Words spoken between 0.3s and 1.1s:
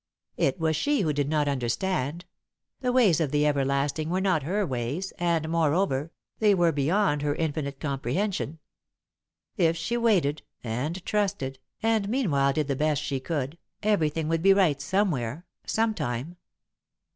It was she